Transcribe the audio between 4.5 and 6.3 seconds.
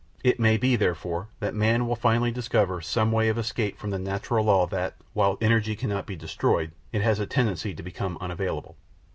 that, while energy cannot be